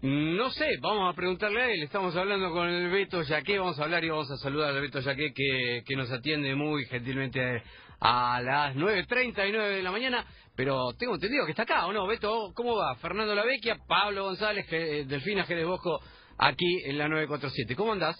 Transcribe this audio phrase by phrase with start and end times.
[0.00, 1.82] No sé, vamos a preguntarle a él.
[1.82, 5.00] Estamos hablando con el Beto Yaqué, vamos a hablar y vamos a saludar al Beto
[5.00, 7.62] Yaqué que, que nos atiende muy gentilmente
[8.00, 10.24] a las 9.39 de la mañana.
[10.54, 12.06] Pero tengo entendido que está acá, ¿o no?
[12.06, 12.94] Beto, ¿cómo va?
[12.96, 16.00] Fernando Lavecchia, Pablo González, que- Delfina Jerez Bosco,
[16.38, 17.74] aquí en la 947.
[17.74, 18.16] ¿Cómo andás?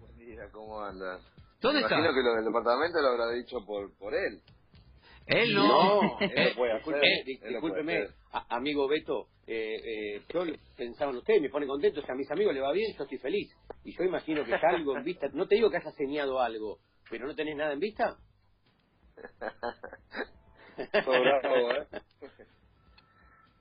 [0.00, 1.20] Buen día, ¿cómo andas?
[1.60, 1.96] ¿Dónde Me está?
[1.96, 4.40] Imagino que lo del departamento lo habrá dicho por, por él.
[5.42, 6.02] Él no.
[6.02, 6.72] No, Eh, él no puede.
[7.06, 8.14] Eh, él discúlpeme, puede ser.
[8.32, 9.76] a- amigo Beto, eh,
[10.16, 10.44] eh, yo
[10.76, 13.18] pensaba en usted, me pone contento, si a mis amigos le va bien, yo estoy
[13.18, 13.48] feliz.
[13.84, 17.26] Y yo imagino que algo en vista, no te digo que hayas señado algo, pero
[17.26, 18.16] ¿no tenés nada en vista?
[21.04, 21.86] Todo bravo, ¿eh?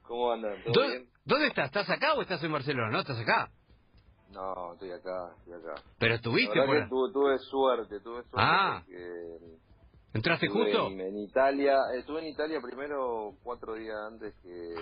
[0.04, 0.64] ¿Cómo andan?
[0.64, 1.10] ¿Todo ¿Dónde, bien?
[1.26, 1.66] dónde estás?
[1.68, 2.90] ¿Estás acá o estás en Barcelona?
[2.92, 3.50] No, estás acá.
[4.32, 5.82] No, estoy acá, estoy acá.
[6.00, 6.88] Pero estuviste por...
[6.90, 8.82] tuve, tuve suerte, tuve suerte Ah.
[8.86, 9.60] porque
[10.14, 10.88] ¿Entraste estuve justo?
[10.88, 14.74] En, en Italia, estuve en Italia primero cuatro días antes que,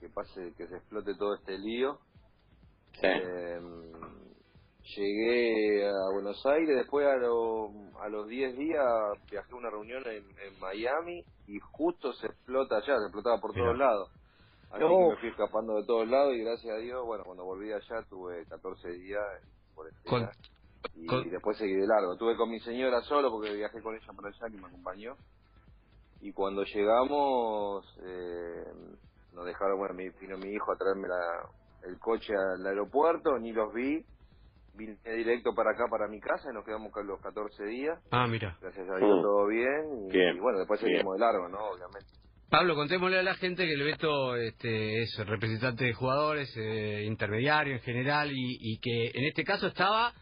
[0.00, 1.98] que pase, que se explote todo este lío.
[3.02, 3.60] Eh,
[4.96, 7.70] llegué a Buenos Aires, después a, lo-
[8.00, 8.84] a los 10 días
[9.30, 13.52] viajé a una reunión en, en Miami y justo se explota allá, se explotaba por
[13.52, 14.10] todos lados.
[14.70, 15.08] Así Oh.
[15.10, 18.02] que me fui escapando de todos lados y gracias a Dios, bueno, cuando volví allá
[18.08, 19.22] tuve 14 días
[19.74, 20.28] por Con-
[20.94, 22.12] y con- después seguí de largo.
[22.14, 25.16] Estuve con mi señora solo porque viajé con ella para allá que me acompañó.
[26.20, 28.64] Y cuando llegamos, eh,
[29.32, 33.52] nos dejaron, bueno, mi, vino mi hijo a traerme la, el coche al aeropuerto, ni
[33.52, 34.04] los vi.
[34.76, 37.96] Vine directo para acá, para mi casa, y nos quedamos con los 14 días.
[38.10, 38.56] Ah, mira.
[38.60, 39.22] Gracias a Dios Mm.
[39.22, 40.08] todo bien.
[40.08, 40.94] Y, Bien, y bueno, después bien.
[40.96, 41.58] seguimos de largo, ¿no?
[41.58, 42.08] Obviamente.
[42.50, 47.74] Pablo, contémosle a la gente que el Beto este, es representante de jugadores, eh, intermediario
[47.74, 50.12] en general, y, y que en este caso estaba,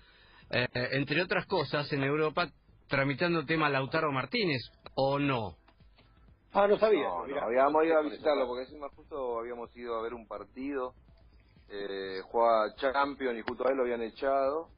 [0.53, 2.49] eh, entre otras cosas, en Europa
[2.89, 4.61] tramitando el tema Lautaro Martínez,
[4.95, 5.57] ¿o no?
[6.53, 7.05] Ah, no sabía.
[7.05, 7.45] No, no, mirá.
[7.45, 10.95] habíamos ido a visitarlo porque encima justo habíamos ido a ver un partido,
[11.69, 14.71] eh, jugaba Champions y justo a él lo habían echado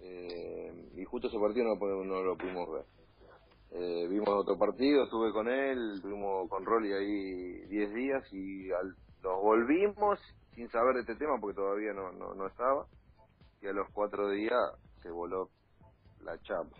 [0.00, 2.84] eh, y justo ese partido no, lo- no lo pudimos ver.
[3.70, 8.96] Eh, vimos otro partido, estuve con él, estuvimos con Rolly ahí 10 días y al,
[9.22, 10.20] nos volvimos
[10.54, 12.86] sin saber de este tema porque todavía no, no, no estaba
[13.60, 14.54] y a los cuatro días
[15.02, 15.50] se voló
[16.22, 16.76] la chapa.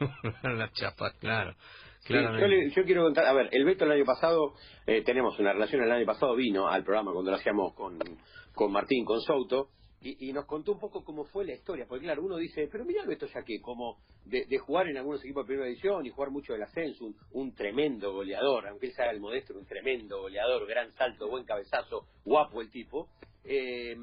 [0.42, 1.54] la chapa, claro.
[2.00, 4.54] Sí, yo, le- yo quiero contar, a ver, el Beto el año pasado,
[4.86, 7.98] eh, tenemos una relación, el año pasado vino al programa cuando lo hacíamos con,
[8.54, 9.68] con Martín, con Souto,
[10.00, 12.84] y, y nos contó un poco cómo fue la historia, porque claro, uno dice, pero
[12.84, 16.06] mira el Beto ya que como de, de jugar en algunos equipos de primera división
[16.06, 19.66] y jugar mucho del ascenso, un, un tremendo goleador, aunque él sea el modesto, un
[19.66, 23.08] tremendo goleador, gran salto, buen cabezazo, guapo el tipo,
[23.44, 23.96] eh,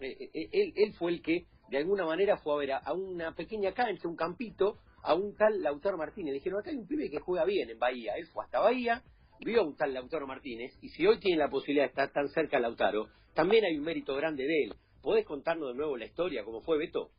[0.00, 2.92] eh, eh, él, él fue el que de alguna manera fue a ver a, a
[2.92, 6.32] una pequeña cancha, un campito, a un tal Lautaro Martínez.
[6.32, 8.14] Le dijeron, acá hay un pibe que juega bien en Bahía.
[8.16, 9.02] Él fue hasta Bahía,
[9.40, 12.28] vio a un tal Lautaro Martínez, y si hoy tiene la posibilidad de estar tan
[12.28, 14.74] cerca a Lautaro, también hay un mérito grande de él.
[15.00, 17.10] ¿Podés contarnos de nuevo la historia, cómo fue Beto?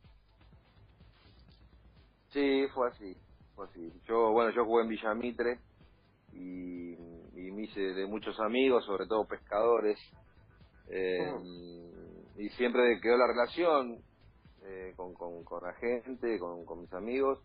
[2.28, 3.16] Sí, fue así,
[3.56, 3.92] fue así.
[4.06, 5.58] Yo, bueno, yo jugué en Villamitre
[6.32, 9.98] y, y me hice de muchos amigos, sobre todo pescadores,
[10.88, 11.32] eh,
[12.38, 13.98] y siempre quedó la relación
[14.64, 17.40] eh, con, con, con la gente, con, con mis amigos,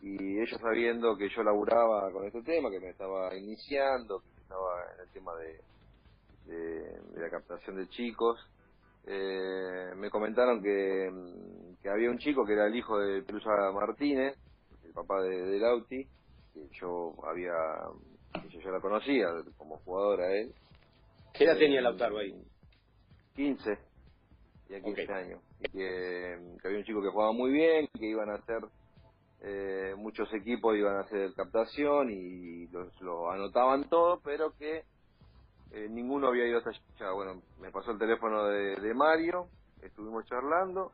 [0.00, 4.92] y ellos sabiendo que yo laburaba con este tema, que me estaba iniciando, que estaba
[4.94, 5.60] en el tema de,
[6.44, 8.38] de, de la captación de chicos,
[9.04, 11.10] eh, me comentaron que,
[11.82, 14.36] que había un chico que era el hijo de Pelusa Martínez,
[14.84, 16.04] el papá de, de Lauti,
[16.52, 17.52] que yo había,
[18.42, 20.54] que yo ya la conocía como jugador a él.
[21.34, 22.32] ¿Qué edad tenía Lautaro ahí?
[23.34, 23.78] 15,
[24.68, 25.10] y 15 Ok.
[25.10, 25.42] años.
[25.62, 28.64] Que, que había un chico que jugaba muy bien, que iban a hacer,
[29.42, 34.84] eh, muchos equipos iban a hacer captación y los, lo anotaban todo, pero que
[35.72, 37.12] eh, ninguno había ido hasta allá.
[37.12, 39.48] Bueno, me pasó el teléfono de, de Mario,
[39.82, 40.92] estuvimos charlando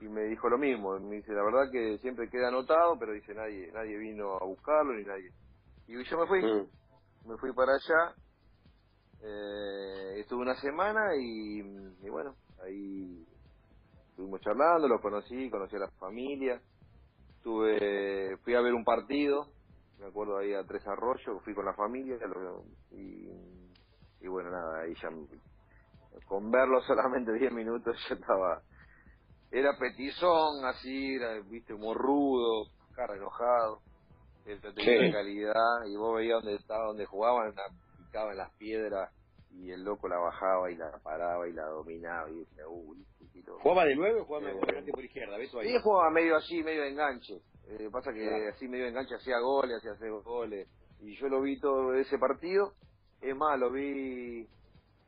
[0.00, 0.98] y me dijo lo mismo.
[0.98, 4.94] Me dice, la verdad que siempre queda anotado, pero dice, nadie nadie vino a buscarlo
[4.94, 5.30] ni nadie.
[5.86, 6.42] Y yo me fui,
[7.24, 8.14] me fui para allá,
[9.22, 12.34] eh, estuve una semana y, y bueno,
[12.64, 13.24] ahí
[14.18, 16.60] estuvimos charlando, lo conocí, conocí a la familia,
[17.40, 19.54] tuve, fui a ver un partido,
[19.98, 22.18] me acuerdo ahí a Tres Arroyos, fui con la familia
[22.90, 23.28] y,
[24.20, 25.08] y bueno, nada, ahí ya,
[26.26, 28.60] con verlo solamente 10 minutos yo estaba,
[29.52, 33.82] era petizón así, era, viste, morrudo, cara enojado,
[34.42, 35.12] pero tenía Sí.
[35.12, 39.12] calidad y vos veías dónde estaba, donde jugaban, la, picaba en las piedras
[39.50, 42.64] y el loco la bajaba y la paraba y la dominaba y decía.
[43.62, 45.36] ¿Jugaba de nueve o jugaba Eh, de volante por izquierda?
[45.38, 45.68] Beto ahí.
[45.68, 47.40] Sí, jugaba medio así, medio de enganche.
[47.68, 50.68] Eh, pasa que así medio de enganche hacía goles, hacía hacer goles.
[51.00, 52.74] Y yo lo vi todo ese partido.
[53.20, 54.46] Es más, lo vi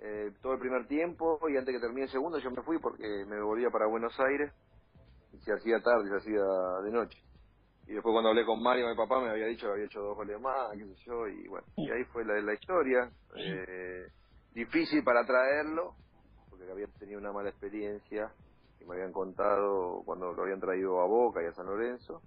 [0.00, 3.04] eh, todo el primer tiempo y antes que termine el segundo yo me fui porque
[3.26, 4.52] me volvía para Buenos Aires
[5.32, 6.42] y se hacía tarde, se hacía
[6.84, 7.19] de noche.
[7.87, 10.16] Y después cuando hablé con Mario, mi papá me había dicho que había hecho dos
[10.16, 13.10] goles más, qué sé yo, y bueno, y ahí fue la, la historia.
[13.37, 14.06] Eh,
[14.55, 15.94] difícil para traerlo,
[16.49, 18.32] porque había tenido una mala experiencia
[18.79, 22.23] que me habían contado cuando lo habían traído a Boca y a San Lorenzo.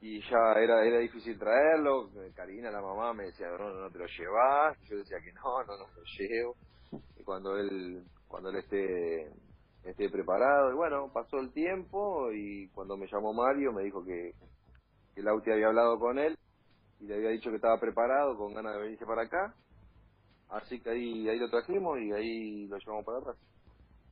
[0.00, 2.08] Y ya era era difícil traerlo.
[2.34, 5.62] Karina la mamá me decía no no, te lo llevas y yo decía que no
[5.64, 6.56] no no lo llevo.
[7.16, 9.30] Y cuando él cuando él esté
[9.84, 14.32] esté preparado y bueno pasó el tiempo y cuando me llamó Mario me dijo que
[15.14, 16.38] que Lauti había hablado con él
[17.00, 19.54] y le había dicho que estaba preparado con ganas de venirse para acá
[20.50, 23.36] así que ahí ahí lo trajimos y ahí lo llevamos para atrás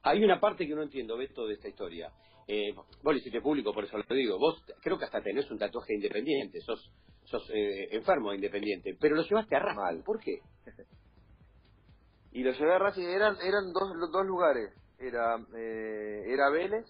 [0.03, 2.11] hay una parte que no entiendo, Beto, de esta historia.
[2.47, 4.39] Eh, vos lo hiciste público, por eso lo digo.
[4.39, 6.93] Vos creo que hasta tenés un tatuaje independiente, sos
[7.25, 10.03] sos eh, enfermo independiente, pero lo llevaste a Racing.
[10.03, 10.41] ¿Por qué?
[12.33, 14.73] y lo llevé a Racing, eran, eran dos, dos lugares.
[14.99, 16.87] Era, eh, era Vélez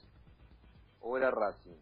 [1.00, 1.76] o era Racing.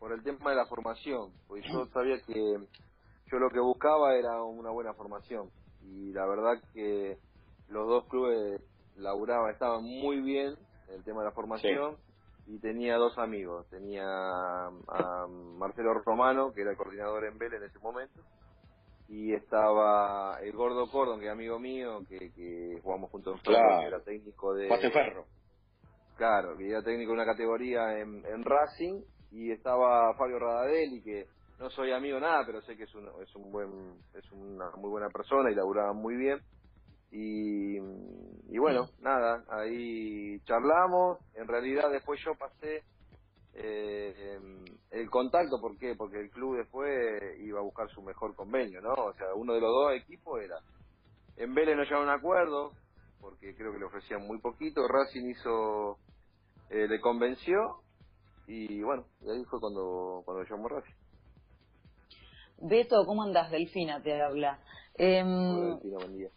[0.00, 1.32] Por el tema de la formación.
[1.46, 5.50] Porque yo sabía que yo lo que buscaba era una buena formación.
[5.82, 7.18] Y la verdad que
[7.68, 8.60] los dos clubes
[8.96, 10.54] laburaba, estaban muy bien
[10.88, 11.96] el tema de la formación
[12.46, 13.66] y tenía dos amigos.
[13.70, 18.20] Tenía a Marcelo Romano, que era el coordinador en Vélez en ese momento,
[19.08, 23.80] y estaba el Gordo Cordon, que es amigo mío, que, que jugamos juntos en claro.
[23.80, 24.68] que era técnico de...
[24.68, 25.24] Ferro.
[26.16, 31.26] Claro, que era técnico de una categoría en, en Racing, y estaba Fabio Radadelli, que
[31.60, 34.90] no soy amigo nada, pero sé que es un, es un buen es una muy
[34.90, 36.40] buena persona y laburaba muy bien
[37.12, 41.18] y, y bueno, nada, ahí charlamos.
[41.34, 42.84] En realidad después yo pasé
[43.54, 44.38] eh,
[44.90, 45.94] el contacto, ¿por qué?
[45.96, 46.90] Porque el club después
[47.40, 48.92] iba a buscar su mejor convenio, ¿no?
[48.92, 50.56] O sea, uno de los dos equipos era.
[51.36, 52.72] En Vélez no llegaron a un acuerdo,
[53.20, 54.86] porque creo que le ofrecían muy poquito.
[54.86, 55.98] Racing hizo,
[56.70, 57.82] eh, le convenció,
[58.46, 60.99] y bueno, y ahí fue cuando, cuando llamó Racing.
[62.60, 63.50] Beto, ¿cómo andás?
[63.50, 64.58] Delfina te habla.
[65.02, 65.24] Eh,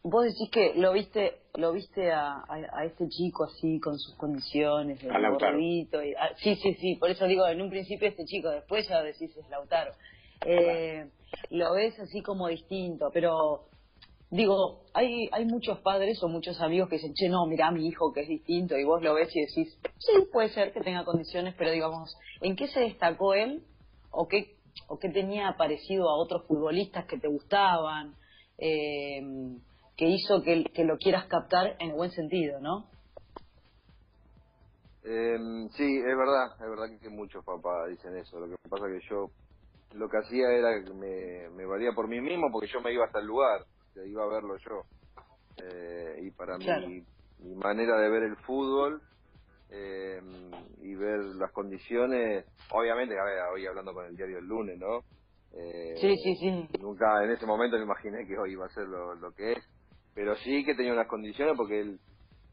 [0.04, 5.04] vos decís que lo viste lo viste a, a, este chico así con sus condiciones,
[5.04, 6.02] el gordito.
[6.02, 9.02] Y, ah, sí, sí, sí, por eso digo, en un principio este chico, después ya
[9.04, 9.92] decís es Lautaro.
[10.46, 11.10] Eh,
[11.50, 13.66] lo ves así como distinto, pero
[14.30, 17.86] digo, hay hay muchos padres o muchos amigos que dicen, che, no, mira a mi
[17.86, 21.04] hijo que es distinto, y vos lo ves y decís, sí, puede ser que tenga
[21.04, 23.64] condiciones, pero digamos, ¿en qué se destacó él?
[24.10, 24.56] ¿O qué,
[24.88, 28.16] o qué tenía parecido a otros futbolistas que te gustaban?
[28.58, 29.22] eh,
[29.96, 32.90] que hizo que, que, lo quieras captar en el buen sentido, ¿no?
[35.04, 35.38] Eh,
[35.76, 38.40] sí, es verdad, es verdad que muchos papás dicen eso.
[38.40, 39.32] Lo que pasa que yo
[39.92, 43.06] lo que hacía era que me, me valía por mí mismo porque yo me iba
[43.06, 43.64] hasta el lugar,
[43.96, 44.86] iba a verlo yo.
[45.58, 47.06] Eh, y para mí,
[47.38, 49.04] mi manera de ver el fútbol
[49.70, 50.22] eh,
[50.82, 55.04] y ver las condiciones, obviamente, a ver, hoy hablando con el diario el lunes, ¿no?
[55.52, 56.70] Eh, sí, sí, sí.
[56.80, 59.70] Nunca en ese momento me imaginé que hoy iba a ser lo, lo que es,
[60.14, 62.00] pero sí que tenía unas condiciones porque él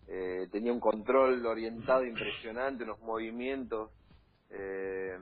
[0.07, 3.91] eh, tenía un control orientado impresionante, unos movimientos
[4.51, 5.17] eh,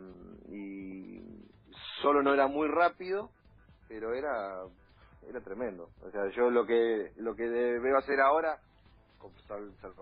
[0.49, 1.21] y
[2.01, 3.33] solo no era muy rápido,
[3.87, 4.65] pero era
[5.29, 5.91] era tremendo.
[6.01, 8.61] O sea, yo lo que lo que veo hacer ahora,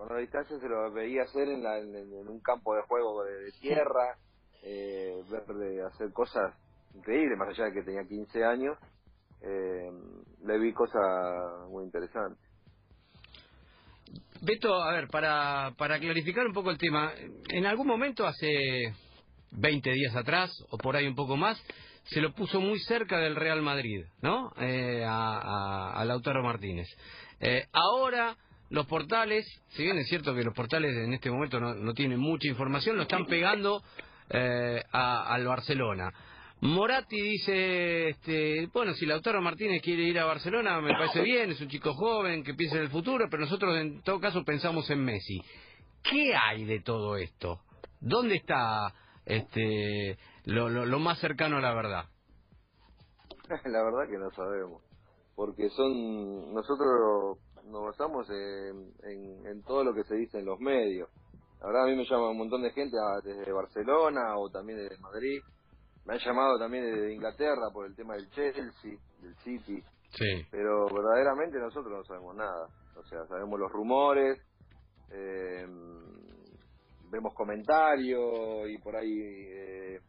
[0.09, 3.51] la distancia, se lo veía hacer en, la, en, un campo de juego de, de
[3.59, 4.17] tierra,
[4.63, 6.53] eh, ver de hacer cosas
[6.93, 8.77] increíble, más allá de que tenía 15 años,
[9.41, 9.91] eh,
[10.45, 12.43] le vi cosas muy interesantes.
[14.41, 17.11] Beto, a ver, para, para clarificar un poco el tema,
[17.49, 18.93] en algún momento hace
[19.51, 21.61] 20 días atrás, o por ahí un poco más,
[22.05, 24.53] se lo puso muy cerca del Real Madrid, ¿no?
[24.59, 26.87] Eh, a, a, Lautaro Martínez.
[27.39, 28.37] Eh, ahora
[28.69, 32.19] los portales, si bien es cierto que los portales en este momento no, no tienen
[32.19, 33.81] mucha información, lo están pegando
[34.29, 36.11] eh, al Barcelona.
[36.59, 41.61] Moratti dice, este, bueno, si Lautaro Martínez quiere ir a Barcelona, me parece bien, es
[41.61, 45.05] un chico joven que piensa en el futuro, pero nosotros en todo caso pensamos en
[45.05, 45.39] Messi.
[46.03, 47.61] ¿Qué hay de todo esto?
[47.99, 48.91] ¿Dónde está
[49.25, 52.05] este, lo, más cercano a la verdad?
[53.65, 54.81] la verdad que no sabemos,
[55.35, 60.59] porque son nosotros nos basamos en, en, en, todo lo que se dice en los
[60.59, 61.09] medios.
[61.59, 64.79] La verdad a mí me llama un montón de gente ah, desde Barcelona o también
[64.79, 65.41] desde Madrid
[66.07, 69.83] me han llamado también de Inglaterra por el tema del Chelsea, del City.
[70.11, 70.47] Sí.
[70.49, 72.67] Pero verdaderamente nosotros no sabemos nada.
[72.95, 74.39] O sea, sabemos los rumores,
[75.11, 75.67] eh,
[77.11, 79.99] vemos comentarios y por ahí eh,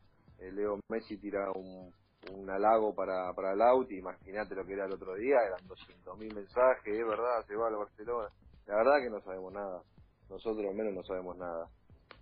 [0.52, 1.92] Leo Messi tira un,
[2.30, 3.96] un halago para, para el Auti.
[3.96, 7.76] Imagínate lo que era el otro día, eran 200.000 mensajes, es verdad, se va a
[7.76, 8.28] Barcelona.
[8.66, 9.82] la verdad que no sabemos nada.
[10.28, 11.68] Nosotros al menos no sabemos nada.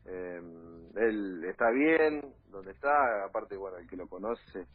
[0.04, 0.40] Eh,
[0.96, 4.66] él está bien donde está, aparte, bueno, el que lo conoce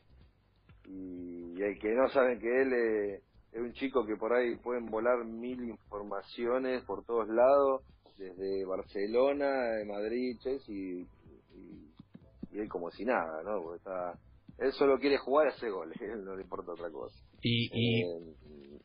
[0.85, 3.21] y, el que no sabe que él es,
[3.53, 7.83] un chico que por ahí pueden volar mil informaciones por todos lados,
[8.17, 9.47] desde Barcelona,
[9.77, 10.37] de Madrid,
[10.67, 11.07] y,
[11.53, 13.61] y, él como si nada, ¿no?
[13.61, 14.13] Porque está,
[14.61, 17.17] él solo quiere jugar a ese gol, él no le importa otra cosa.
[17.41, 18.01] Y, y...
[18.03, 18.79] Eh,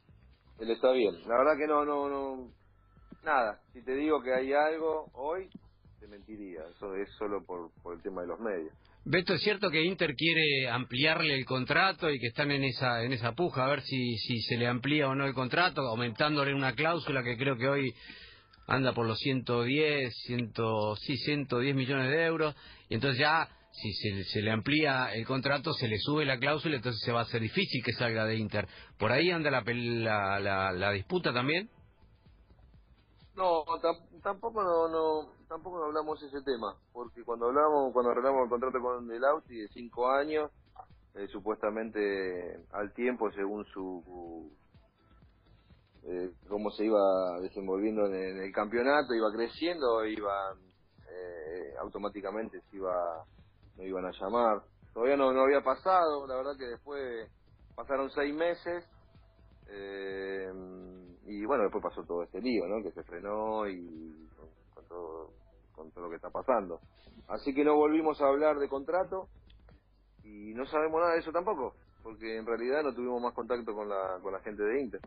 [0.59, 1.15] él está bien.
[1.29, 2.51] La verdad que no, no, no,
[3.23, 3.61] nada.
[3.75, 5.51] Si te digo que hay algo hoy,
[6.01, 6.63] te mentiría.
[6.75, 8.73] Eso es solo por, por el tema de los medios.
[9.05, 13.13] Beto, es cierto que Inter quiere ampliarle el contrato y que están en esa en
[13.13, 16.75] esa puja a ver si si se le amplía o no el contrato, aumentándole una
[16.75, 17.95] cláusula que creo que hoy
[18.67, 20.53] anda por los 110, 100,
[20.97, 22.57] sí, 110 millones de euros
[22.89, 23.49] y entonces ya
[23.81, 27.21] si se, se, le amplía el contrato, se le sube la cláusula, entonces se va
[27.21, 28.67] a hacer difícil que salga de Inter.
[28.99, 31.71] ¿Por ahí anda la, la, la, la disputa también?
[33.35, 33.65] No,
[34.23, 39.11] tampoco no, no, tampoco hablamos ese tema, porque cuando hablamos, cuando arreglamos el contrato con
[39.13, 40.51] el Auti de cinco años,
[41.15, 44.51] eh, supuestamente al tiempo, según su
[46.09, 50.55] eh, cómo se iba desenvolviendo en, el campeonato, iba creciendo, iba
[51.09, 53.25] eh, automáticamente se iba,
[53.77, 54.63] me iban a llamar.
[54.93, 57.31] Todavía no, no había pasado, la verdad que después
[57.75, 58.85] pasaron seis meses.
[59.69, 60.49] Eh,
[61.27, 62.83] y bueno, después pasó todo este lío, ¿no?
[62.83, 64.29] Que se frenó y
[64.75, 65.31] con, todo,
[65.75, 66.81] con todo lo que está pasando.
[67.29, 69.29] Así que no volvimos a hablar de contrato
[70.23, 73.89] y no sabemos nada de eso tampoco, porque en realidad no tuvimos más contacto con
[73.89, 75.01] la, con la gente de Inter.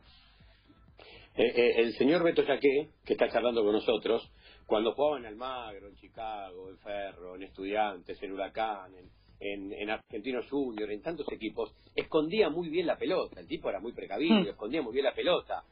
[1.35, 4.29] Eh, eh, el señor Beto Jaque, que está charlando con nosotros,
[4.69, 9.09] cuando jugaba en Almagro, en Chicago, en Ferro, en Estudiantes, en Huracán, en,
[9.39, 13.39] en, en Argentino Junior, en tantos equipos, escondía muy bien la pelota.
[13.39, 14.47] El tipo era muy precavido, mm.
[14.47, 15.63] escondía muy bien la pelota.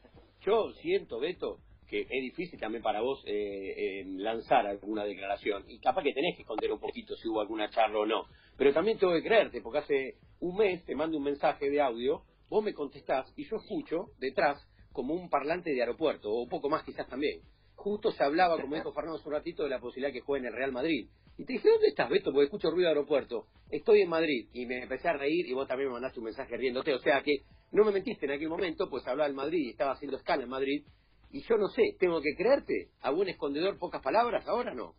[0.43, 6.01] Yo siento, Beto, que es difícil también para vos eh, lanzar alguna declaración y capaz
[6.01, 8.23] que tenés que esconder un poquito si hubo alguna charla o no.
[8.57, 12.23] Pero también tengo que creerte, porque hace un mes te mando un mensaje de audio,
[12.49, 16.83] vos me contestás y yo escucho detrás como un parlante de aeropuerto, o poco más
[16.83, 17.41] quizás también.
[17.77, 20.53] Justo se hablaba, como dijo Fernando hace un ratito, de la posibilidad que juegue en
[20.53, 21.07] el Real Madrid.
[21.37, 22.31] Y te dije, ¿dónde estás, Beto?
[22.31, 23.45] Porque escucho ruido de aeropuerto.
[23.69, 24.49] Estoy en Madrid.
[24.51, 26.93] Y me empecé a reír y vos también me mandaste un mensaje riéndote.
[26.93, 29.91] O sea que no me mentiste en aquel momento, pues hablaba del Madrid y estaba
[29.91, 30.85] haciendo escala en Madrid.
[31.29, 32.89] Y yo no sé, ¿tengo que creerte?
[33.01, 34.47] ¿A buen escondedor pocas palabras?
[34.47, 34.95] ¿Ahora no?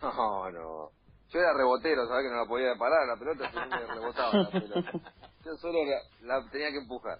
[0.00, 0.90] No, no.
[1.30, 2.24] Yo era rebotero, ¿sabes?
[2.24, 4.92] Que no la podía parar la pelota, yo me rebotaba la pelota.
[5.44, 5.78] Yo solo
[6.22, 7.18] la, tenía que empujar.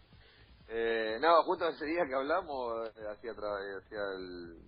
[0.68, 4.58] Eh, no, justo ese día que hablamos, eh, hacía, hacía el,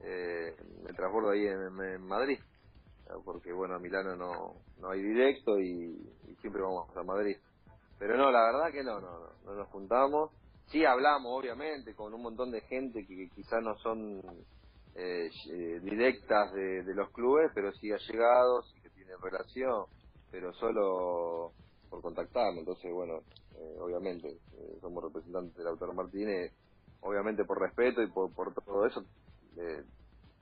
[0.00, 0.56] eh,
[0.88, 2.38] el transbordo ahí en, Madrid.
[3.24, 5.98] Porque, bueno, a Milano no, no hay directo y
[6.40, 7.36] siempre vamos a Madrid.
[7.98, 10.32] Pero no, la verdad que no, no, no, no nos juntamos.
[10.66, 14.20] Sí hablamos, obviamente, con un montón de gente que, quizás no son
[14.94, 15.30] eh,
[15.82, 19.84] directas de, los clubes, pero sí allegados y que tienen relación,
[20.30, 21.52] pero solo
[21.90, 22.58] por contactarnos.
[22.58, 23.20] Entonces, bueno,
[23.62, 24.38] eh, obviamente,
[24.80, 26.52] somos representantes del autor Martínez,
[27.00, 29.04] obviamente por respeto y por, por todo eso,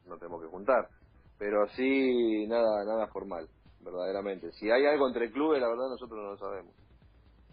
[0.06, 0.88] no tenemos que juntar.
[1.38, 3.48] Pero sí, nada, nada formal,
[3.80, 4.52] verdaderamente.
[4.52, 6.74] Si hay algo entre clubes, la verdad nosotros no lo sabemos.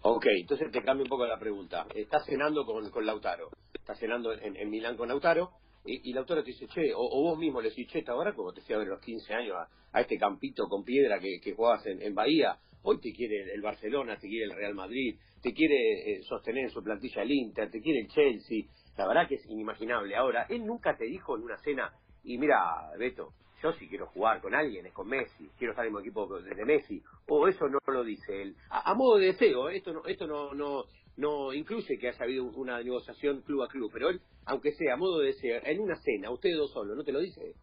[0.01, 1.85] Ok, entonces te cambio un poco la pregunta.
[1.93, 5.51] Estás cenando con, con Lautaro, estás cenando en, en Milán con Lautaro,
[5.87, 8.75] y, Lautaro te dice, che, o, vos mismo le decís, che, ahora como te fui
[8.75, 9.55] a ver los 15 años
[9.93, 14.17] a, este campito con piedra que, que jugabas en, Bahía, hoy te quiere el Barcelona,
[14.17, 17.81] te quiere el Real Madrid, te quiere eh, sostener en su plantilla el Inter, te
[17.81, 18.65] quiere el Chelsea,
[18.97, 20.15] la verdad que es inimaginable.
[20.15, 24.41] Ahora, él nunca te dijo en una cena, y mira, Beto, yo si quiero jugar
[24.41, 27.79] con alguien es con Messi, quiero estar en mi equipo de Messi, o eso no
[27.87, 28.55] lo dice él.
[28.69, 29.77] A, modo de deseo, ¿eh?
[29.77, 30.83] esto no, esto no, no,
[31.17, 34.97] no incluye que haya habido una negociación club a club, pero él, aunque sea a
[34.97, 37.53] modo de deseo, en una cena, ustedes dos solos, ¿no te lo dice?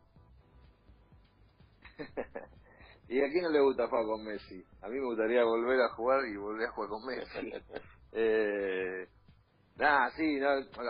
[3.08, 4.64] ¿Y a quién no le gusta jugar con Messi?
[4.82, 7.52] A mí me gustaría volver a jugar y volver a jugar con Messi.
[8.12, 9.08] eh,
[9.76, 10.38] nada, sí,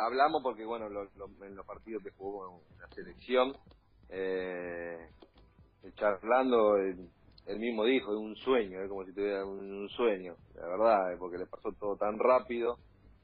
[0.01, 3.57] hablamos porque, bueno, en los partidos que jugó en la selección,
[4.11, 5.09] eh,
[5.97, 7.09] charlando, él,
[7.59, 11.47] mismo dijo, es un sueño, es como si tuviera un, sueño, la verdad, porque le
[11.47, 12.79] pasó todo tan rápido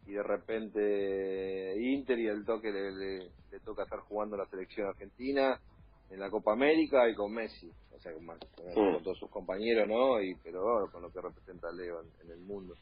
[0.07, 5.61] y de repente Inter y el toque le, le, toca estar jugando la selección argentina
[6.11, 10.21] en la Copa América y con Messi, o sea, con, todos sus compañeros, ¿no?
[10.21, 12.75] Y pero con lo que representa Leo en, el mundo.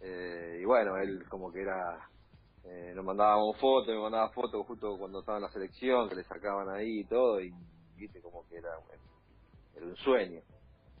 [0.00, 2.08] Eh, y bueno, él como que era
[2.64, 6.24] eh, nos mandábamos fotos, me mandaba fotos justo cuando estaba en la selección, que le
[6.24, 7.52] sacaban ahí y todo, y
[7.96, 8.70] viste como que era,
[9.74, 10.40] era un sueño.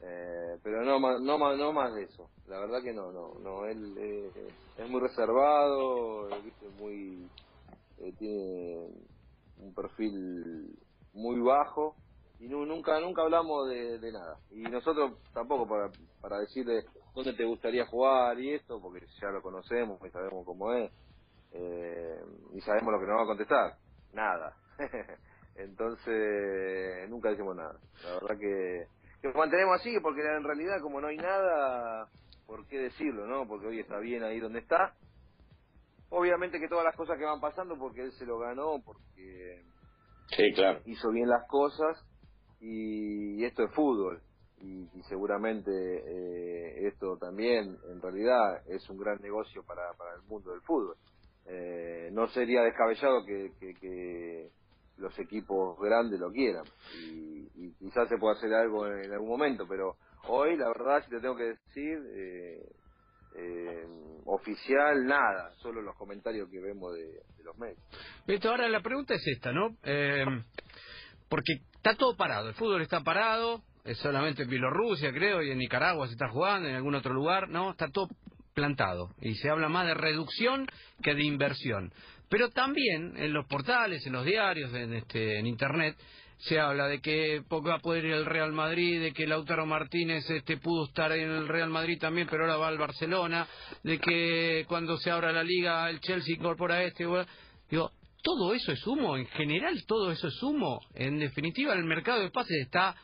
[0.02, 2.28] Eh, pero no más, no más, no más de eso.
[2.46, 3.66] La verdad que no, no, no.
[3.66, 7.28] Él eh, es muy reservado, viste, muy,
[7.98, 8.88] eh, tiene
[9.58, 10.78] un perfil
[11.16, 11.96] muy bajo
[12.38, 14.38] y nunca nunca hablamos de, nada.
[14.50, 19.40] Y nosotros tampoco para, para decirle dónde te gustaría jugar y esto porque ya lo
[19.42, 20.92] conocemos y sabemos cómo es
[21.52, 22.20] eh,
[22.52, 23.74] y sabemos lo que nos va a contestar.
[24.12, 24.56] Nada.
[25.56, 27.78] Entonces nunca decimos nada.
[28.04, 28.86] La verdad que,
[29.22, 32.08] que mantenemos así porque en realidad como no hay nada
[32.46, 34.94] por qué decirlo no porque hoy está bien ahí donde está.
[36.10, 39.64] Obviamente que todas las cosas que van pasando porque él se lo ganó porque
[40.28, 40.80] sí, claro.
[40.86, 42.02] hizo bien las cosas
[42.60, 44.20] y, esto es fútbol.
[44.60, 50.52] Y, seguramente eh, esto también en realidad es un gran negocio para, para el mundo
[50.52, 50.96] del fútbol.
[51.46, 54.50] Eh, no sería descabellado que, que,
[54.96, 56.64] los equipos grandes lo quieran.
[57.04, 59.96] Y, y, quizás se pueda hacer algo en, algún momento pero
[60.28, 62.66] hoy la verdad si te tengo que decir eh,
[63.38, 63.86] eh,
[64.26, 67.78] oficial, nada, solo los comentarios que vemos de, los medios.
[68.26, 69.76] Beto, ahora la pregunta es esta, ¿no?
[69.84, 70.24] Eh,
[71.28, 75.58] porque está todo parado, el fútbol está parado, es solamente en Bielorrusia, creo, y en
[75.58, 77.70] Nicaragua se está jugando, en algún otro lugar, ¿no?
[77.70, 78.08] Está todo
[78.56, 80.66] plantado y se habla más de reducción
[81.02, 81.92] que de inversión.
[82.28, 85.96] Pero también en los portales, en los diarios, en, este, en Internet,
[86.38, 90.28] se habla de que va a poder ir el Real Madrid, de que Lautaro Martínez
[90.30, 93.46] este pudo estar en el Real Madrid también, pero ahora va al Barcelona,
[93.82, 97.04] de que cuando se abra la liga el Chelsea incorpora a este.
[97.70, 97.90] Digo,
[98.22, 100.80] todo eso es humo, en general todo eso es humo.
[100.94, 102.94] En definitiva, el mercado de pases está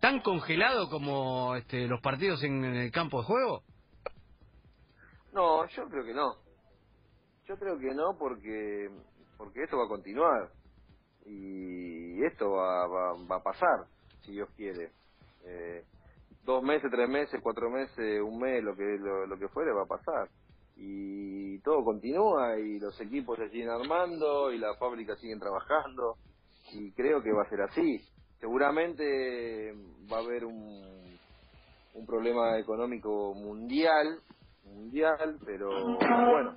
[0.00, 3.62] tan congelado como este, los partidos en, en el campo de juego.
[5.32, 6.34] No, yo creo que no.
[7.46, 8.90] Yo creo que no porque
[9.36, 10.50] porque esto va a continuar
[11.26, 13.86] y esto va, va, a pasar,
[14.22, 14.90] si Dios quiere.
[15.44, 15.84] Eh,
[16.44, 19.86] dos meses, tres meses, cuatro meses, un mes, lo que lo, que fuere, va a
[19.86, 20.28] pasar.
[20.76, 26.16] Y todo continúa y los equipos se siguen armando y las fábricas siguen trabajando
[26.72, 28.00] y creo que va a ser así.
[28.38, 29.74] Seguramente
[30.10, 31.18] va a haber un,
[31.94, 34.20] un problema económico mundial,
[34.64, 36.56] mundial, pero bueno,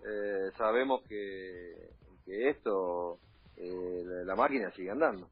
[0.00, 1.90] eh, sabemos que,
[2.24, 3.18] que esto
[3.62, 5.28] eh, la, máquina sigue andando.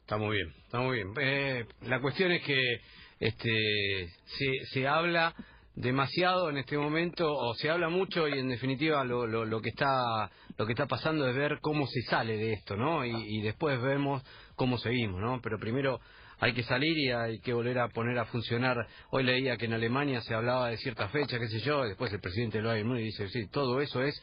[0.00, 1.12] Está muy bien, está muy bien.
[1.20, 2.80] Eh, la cuestión es que
[3.20, 5.34] este, se, se habla
[5.74, 10.30] demasiado en este momento o se habla mucho y en definitiva lo, lo, que está
[10.56, 13.80] lo que está pasando es ver cómo se sale de esto no y, y, después
[13.82, 14.22] vemos
[14.54, 16.00] cómo seguimos no pero primero
[16.38, 19.74] hay que salir y hay que volver a poner a funcionar hoy leía que en
[19.74, 23.28] Alemania se hablaba de cierta fecha qué sé yo después el presidente lo y dice
[23.28, 24.18] sí todo eso es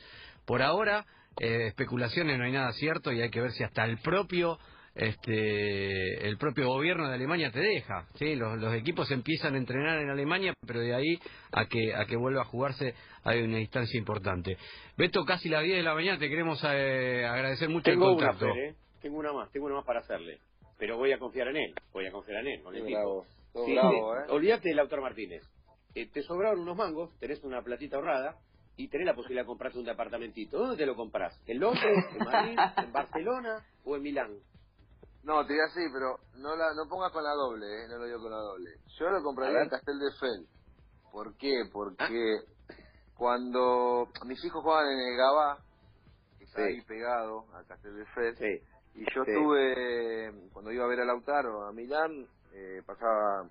[0.45, 1.05] por ahora
[1.39, 4.59] eh, especulaciones no hay nada cierto y hay que ver si hasta el propio
[4.95, 9.97] este el propio gobierno de Alemania te deja sí los, los equipos empiezan a entrenar
[9.99, 11.19] en Alemania pero de ahí
[11.51, 12.93] a que a que vuelva a jugarse
[13.23, 14.57] hay una distancia importante.
[14.97, 18.45] Beto casi las 10 de la mañana te queremos eh, agradecer mucho el contacto.
[18.47, 18.75] ¿eh?
[19.01, 20.37] tengo una más tengo una más para hacerle
[20.77, 23.25] pero voy a confiar en él voy a confiar en él con el equipo
[24.29, 25.43] olvídate del autor Martínez.
[25.93, 28.37] Te sobraron unos mangos tenés una platita ahorrada
[28.75, 30.57] y tenés la posibilidad de comprarte un departamentito.
[30.57, 31.39] ¿Dónde te lo compras?
[31.45, 34.39] ¿En Londres, en Madrid, en Barcelona o en Milán?
[35.23, 37.87] No, te digo así, pero no la no pongas con la doble, ¿eh?
[37.87, 38.71] no lo digo con la doble.
[38.99, 40.47] Yo lo compraría en Castel de Fel.
[41.11, 41.63] ¿Por qué?
[41.71, 42.75] Porque ah.
[43.15, 45.59] cuando mis hijos jugaban en el Gabá,
[46.37, 48.61] que está ahí pegado a Castel de Fel,
[48.95, 53.49] y yo estuve, cuando iba a ver a Lautaro a Milán, eh, pasaba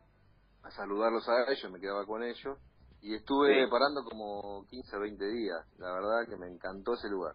[0.62, 2.58] a saludarlos a ellos, me quedaba con ellos,
[3.02, 5.58] y estuve parando como 15 o 20 días.
[5.78, 7.34] La verdad que me encantó ese lugar.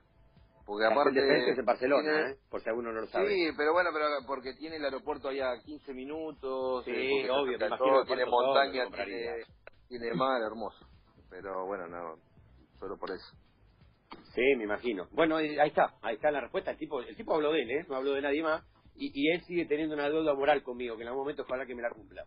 [0.65, 1.51] Porque aparte...
[1.51, 2.38] es en Barcelona, ¿eh?
[2.49, 3.30] por si alguno no lo sabe.
[3.30, 6.86] Sí, pero bueno, pero porque tiene el aeropuerto allá a 15 minutos.
[6.86, 7.58] Sí, eh, obvio,
[8.06, 9.43] tiene montaña, tiene,
[9.88, 10.86] tiene mar, hermoso.
[11.30, 12.15] Pero bueno, no,
[12.80, 13.36] solo por eso.
[14.34, 15.08] Sí, me imagino.
[15.12, 16.71] Bueno, ahí está, ahí está la respuesta.
[16.71, 17.86] El tipo, el tipo habló de él, ¿eh?
[17.89, 18.63] No habló de nadie más.
[18.95, 21.75] Y, y él sigue teniendo una deuda moral conmigo, que en algún momento ojalá que
[21.75, 22.25] me la cumpla.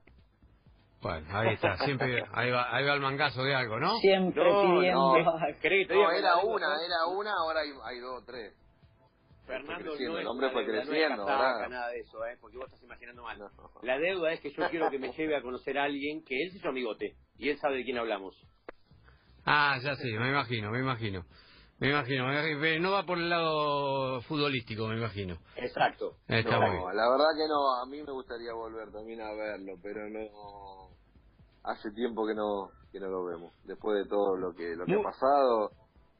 [1.02, 3.96] Bueno, ahí está, siempre, ahí va, ahí va el mangazo de algo, ¿no?
[4.00, 5.16] Siempre pidiendo.
[5.18, 8.54] No, era una, era una, ahora hay, hay dos, tres.
[9.46, 12.36] Fernando, no el hombre fue creciendo, no nada de eso, ¿eh?
[12.40, 13.38] porque vos estás imaginando mal.
[13.82, 16.52] La deuda es que yo quiero que me lleve a conocer a alguien que él
[16.54, 18.36] es su amigote y él sabe de quién hablamos.
[19.44, 21.24] Ah, ya sí, me imagino, me imagino.
[21.80, 22.28] Me imagino,
[22.80, 25.38] no va por el lado futbolístico, me imagino.
[25.56, 26.16] Exacto.
[26.28, 30.06] Está no, la verdad que no, a mí me gustaría volver también a verlo, pero
[30.10, 30.90] no
[31.64, 33.54] hace tiempo que no que no lo vemos.
[33.64, 35.70] Después de todo lo que lo que ha pasado,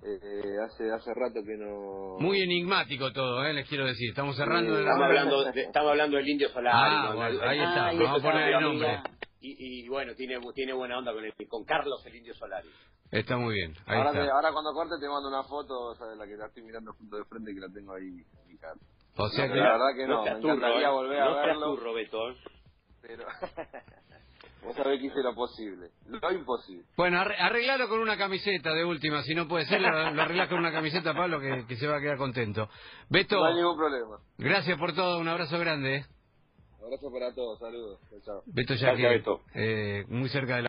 [0.02, 2.16] eh, hace hace rato que no.
[2.20, 4.08] Muy enigmático todo, eh, les quiero decir.
[4.08, 4.78] Estamos cerrando.
[4.78, 6.74] estamos, hablando estamos hablando del Indio Solari.
[6.74, 7.92] Ah, ahí está.
[7.92, 9.02] Vamos a poner el nombre.
[9.42, 12.68] Y, y, bueno, tiene tiene buena onda con el, con Carlos el Indio Solari.
[13.10, 13.74] Está muy bien.
[13.86, 17.24] ahora, cuando corte te mando una foto, de la que la estoy mirando junto de
[17.24, 18.78] frente que la tengo ahí en mi casa.
[19.16, 20.92] O sea que la verdad que no, me encantaría ¿eh?
[20.92, 21.76] volver a verlo.
[21.76, 22.30] Roberto.
[22.30, 22.36] ¿eh?
[23.02, 23.24] Pero
[24.64, 26.84] vos sabés que hice lo posible, lo imposible.
[26.96, 30.70] Bueno, arreglalo con una camiseta de última, si no puede ser, lo, arreglás con una
[30.70, 32.68] camiseta, Pablo, que, que se va a quedar contento.
[33.08, 34.18] Beto, no hay ningún problema.
[34.38, 36.04] Gracias por todo, un abrazo grande.
[36.78, 38.00] Un abrazo para todos, saludos.
[38.24, 38.42] Chao.
[38.46, 39.22] Beto Yaque,
[39.54, 40.68] eh, muy cerca de la...